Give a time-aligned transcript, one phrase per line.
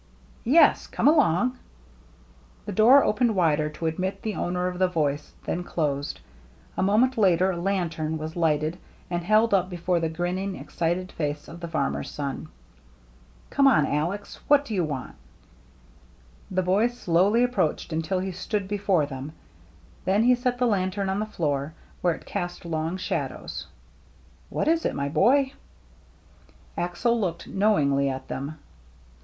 [0.49, 0.87] "Yes.
[0.87, 1.59] Come along."
[2.65, 6.19] The door opened wider to admit the owner of the voice, then closed.
[6.75, 8.79] A moment later a lantern was lighted
[9.11, 12.47] and held up before the grinning, excited face of the farmer's son."
[13.51, 14.39] Come on, Alex.
[14.47, 15.13] What do you want?"
[16.49, 19.33] THE GINGHAM DRESS 283 The boy slowly approached until he stood before them;
[20.05, 23.67] then he set the lantern on the floor, where it cast long shadows."
[24.49, 25.53] What is it, my boy?
[26.15, 28.57] '* Axel looked knowingly at them.